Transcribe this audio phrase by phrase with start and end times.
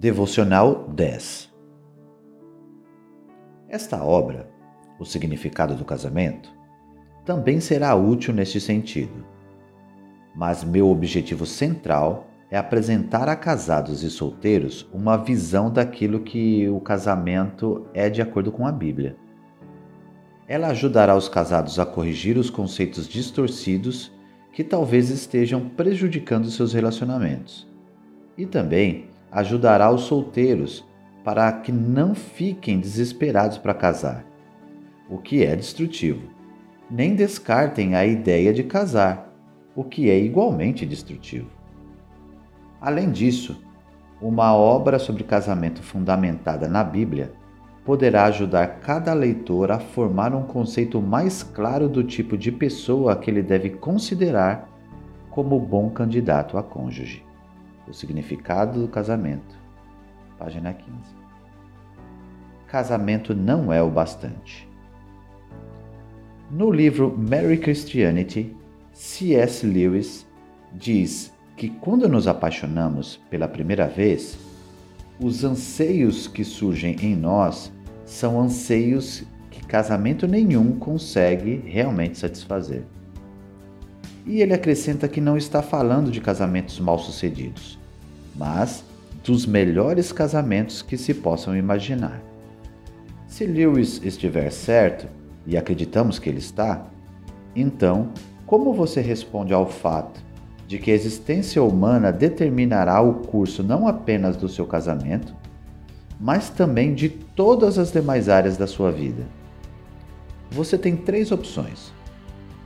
[0.00, 1.52] Devocional 10
[3.68, 4.48] Esta obra,
[4.98, 6.50] O Significado do Casamento,
[7.22, 9.26] também será útil neste sentido.
[10.34, 16.80] Mas meu objetivo central é apresentar a casados e solteiros uma visão daquilo que o
[16.80, 19.18] casamento é de acordo com a Bíblia.
[20.48, 24.10] Ela ajudará os casados a corrigir os conceitos distorcidos
[24.50, 27.68] que talvez estejam prejudicando seus relacionamentos.
[28.38, 30.84] E também ajudará os solteiros
[31.24, 34.24] para que não fiquem desesperados para casar,
[35.08, 36.28] o que é destrutivo.
[36.90, 39.32] Nem descartem a ideia de casar,
[39.76, 41.48] o que é igualmente destrutivo.
[42.80, 43.62] Além disso,
[44.20, 47.32] uma obra sobre casamento fundamentada na Bíblia
[47.84, 53.30] poderá ajudar cada leitor a formar um conceito mais claro do tipo de pessoa que
[53.30, 54.68] ele deve considerar
[55.30, 57.24] como bom candidato a cônjuge.
[57.90, 59.58] O significado do casamento.
[60.38, 60.88] Página 15.
[62.68, 64.68] Casamento não é o bastante.
[66.48, 68.56] No livro Mary Christianity,
[68.92, 69.66] C.S.
[69.66, 70.24] Lewis
[70.72, 74.38] diz que quando nos apaixonamos pela primeira vez,
[75.18, 77.72] os anseios que surgem em nós
[78.06, 82.84] são anseios que casamento nenhum consegue realmente satisfazer.
[84.24, 87.79] E ele acrescenta que não está falando de casamentos mal-sucedidos,
[88.40, 88.82] mas
[89.22, 92.22] dos melhores casamentos que se possam imaginar.
[93.28, 95.06] Se Lewis estiver certo,
[95.46, 96.86] e acreditamos que ele está,
[97.54, 98.08] então
[98.46, 100.22] como você responde ao fato
[100.66, 105.34] de que a existência humana determinará o curso não apenas do seu casamento,
[106.18, 109.24] mas também de todas as demais áreas da sua vida?
[110.50, 111.92] Você tem três opções.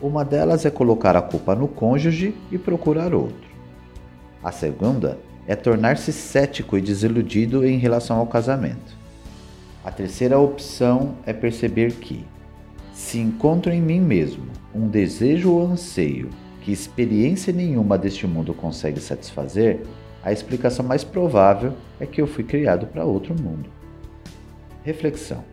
[0.00, 3.46] Uma delas é colocar a culpa no cônjuge e procurar outro.
[4.42, 8.96] A segunda é tornar-se cético e desiludido em relação ao casamento.
[9.84, 12.24] A terceira opção é perceber que,
[12.92, 16.30] se encontro em mim mesmo um desejo ou anseio
[16.62, 19.82] que experiência nenhuma deste mundo consegue satisfazer,
[20.24, 23.70] a explicação mais provável é que eu fui criado para outro mundo.
[24.82, 25.44] Reflexão: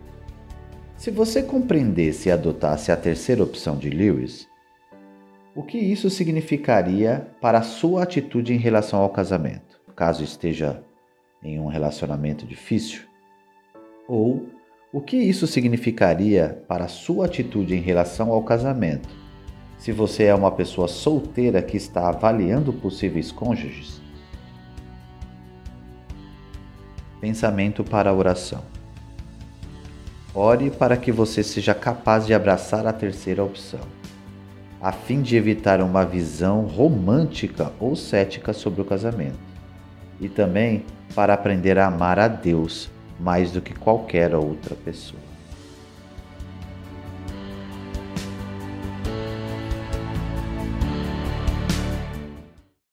[0.96, 4.48] Se você compreendesse e adotasse a terceira opção de Lewis,
[5.54, 10.82] o que isso significaria para a sua atitude em relação ao casamento, caso esteja
[11.42, 13.02] em um relacionamento difícil?
[14.08, 14.46] Ou
[14.92, 19.08] o que isso significaria para a sua atitude em relação ao casamento?
[19.78, 24.00] Se você é uma pessoa solteira que está avaliando possíveis cônjuges?
[27.20, 28.62] Pensamento para a oração.
[30.34, 33.80] Ore para que você seja capaz de abraçar a terceira opção,
[34.80, 39.53] a fim de evitar uma visão romântica ou cética sobre o casamento,
[40.20, 45.33] e também para aprender a amar a Deus mais do que qualquer outra pessoa.